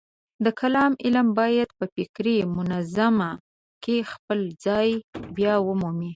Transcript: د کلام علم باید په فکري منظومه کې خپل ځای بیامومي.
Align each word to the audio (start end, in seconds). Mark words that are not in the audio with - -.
د 0.43 0.45
کلام 0.59 0.91
علم 1.05 1.27
باید 1.39 1.69
په 1.77 1.85
فکري 1.95 2.37
منظومه 2.57 3.29
کې 3.83 3.97
خپل 4.11 4.39
ځای 4.65 4.89
بیامومي. 5.35 6.09